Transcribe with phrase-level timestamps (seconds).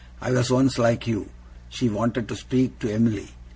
[0.19, 1.29] I was once like you!"
[1.69, 3.29] She wanted to speak to Em'ly.